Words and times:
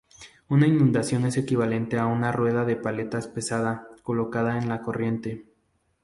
Una 0.49 0.65
inducción 0.65 1.25
es 1.27 1.37
equivalente 1.37 1.99
a 1.99 2.07
una 2.07 2.31
rueda 2.31 2.65
de 2.65 2.75
paletas 2.75 3.27
pesada 3.27 3.87
colocada 4.03 4.57
en 4.57 4.67
la 4.67 4.81
corriente. 4.81 5.45